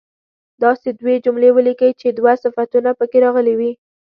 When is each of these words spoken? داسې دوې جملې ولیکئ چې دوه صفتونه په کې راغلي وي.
داسې 0.63 0.87
دوې 0.99 1.15
جملې 1.25 1.49
ولیکئ 1.53 1.91
چې 2.01 2.07
دوه 2.17 2.33
صفتونه 2.43 2.89
په 2.99 3.05
کې 3.11 3.17
راغلي 3.25 3.53
وي. 3.59 3.71